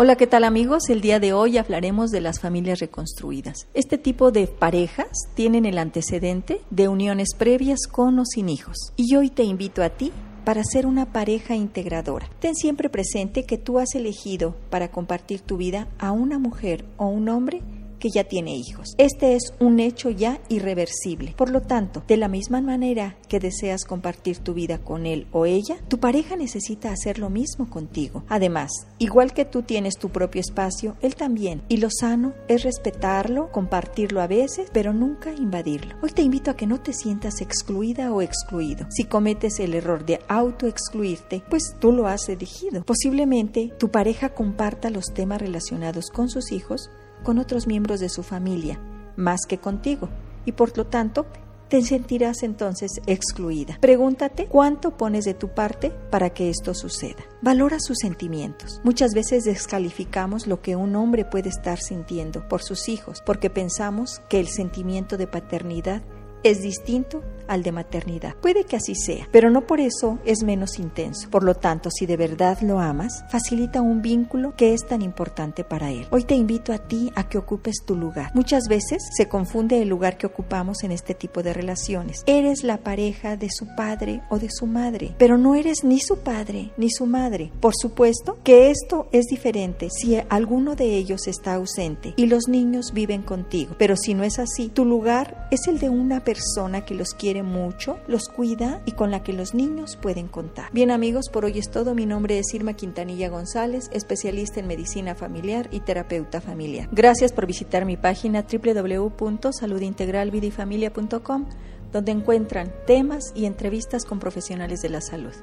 [0.00, 0.90] Hola, ¿qué tal amigos?
[0.90, 3.66] El día de hoy hablaremos de las familias reconstruidas.
[3.74, 8.76] Este tipo de parejas tienen el antecedente de uniones previas con o sin hijos.
[8.94, 10.12] Y hoy te invito a ti
[10.44, 12.30] para ser una pareja integradora.
[12.38, 17.08] Ten siempre presente que tú has elegido para compartir tu vida a una mujer o
[17.08, 17.60] un hombre
[17.98, 18.94] que ya tiene hijos.
[18.98, 21.34] Este es un hecho ya irreversible.
[21.36, 25.46] Por lo tanto, de la misma manera que deseas compartir tu vida con él o
[25.46, 28.24] ella, tu pareja necesita hacer lo mismo contigo.
[28.28, 31.62] Además, igual que tú tienes tu propio espacio, él también.
[31.68, 35.96] Y lo sano es respetarlo, compartirlo a veces, pero nunca invadirlo.
[36.02, 38.86] Hoy te invito a que no te sientas excluida o excluido.
[38.90, 42.82] Si cometes el error de autoexcluirte, pues tú lo has elegido.
[42.84, 46.90] Posiblemente tu pareja comparta los temas relacionados con sus hijos,
[47.22, 48.80] con otros miembros de su familia,
[49.16, 50.08] más que contigo,
[50.44, 51.26] y por lo tanto
[51.68, 53.78] te sentirás entonces excluida.
[53.80, 57.22] Pregúntate cuánto pones de tu parte para que esto suceda.
[57.42, 58.80] Valora sus sentimientos.
[58.84, 64.22] Muchas veces descalificamos lo que un hombre puede estar sintiendo por sus hijos porque pensamos
[64.28, 66.02] que el sentimiento de paternidad
[66.42, 68.34] es distinto al de maternidad.
[68.36, 71.28] Puede que así sea, pero no por eso es menos intenso.
[71.30, 75.64] Por lo tanto, si de verdad lo amas, facilita un vínculo que es tan importante
[75.64, 76.06] para él.
[76.10, 78.30] Hoy te invito a ti a que ocupes tu lugar.
[78.34, 82.22] Muchas veces se confunde el lugar que ocupamos en este tipo de relaciones.
[82.26, 86.18] Eres la pareja de su padre o de su madre, pero no eres ni su
[86.18, 87.50] padre ni su madre.
[87.60, 92.92] Por supuesto que esto es diferente si alguno de ellos está ausente y los niños
[92.92, 96.94] viven contigo, pero si no es así, tu lugar es el de una persona que
[96.94, 100.70] los quiere mucho, los cuida y con la que los niños pueden contar.
[100.72, 101.94] Bien amigos, por hoy es todo.
[101.94, 106.88] Mi nombre es Irma Quintanilla González, especialista en medicina familiar y terapeuta familiar.
[106.92, 111.46] Gracias por visitar mi página www.saludintegralvidifamilia.com
[111.92, 115.34] donde encuentran temas y entrevistas con profesionales de la salud.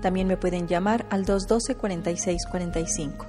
[0.00, 3.26] También me pueden llamar al 212 4645.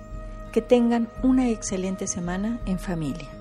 [0.51, 3.40] Que tengan una excelente semana en familia.